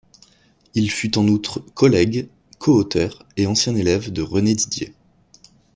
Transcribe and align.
Il 0.73 0.89
fut 0.89 1.15
en 1.19 1.27
outre 1.27 1.59
collègue, 1.75 2.27
co-auteur, 2.57 3.23
et 3.37 3.45
ancien 3.45 3.75
élève 3.75 4.11
de 4.11 4.23
René 4.23 4.55
Didier. 4.55 4.95